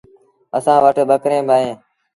اسآݩ 0.57 0.81
وٽ 0.83 0.97
ٻڪريݩ 1.09 1.47
با 1.47 1.55
اوهيݩ۔ 1.59 1.75